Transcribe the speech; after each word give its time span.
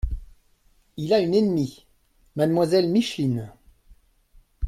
Il 0.97 1.13
a 1.13 1.19
une 1.19 1.35
ennemie: 1.35 1.85
mademoiselle 2.35 2.89
Micheline! 2.89 3.51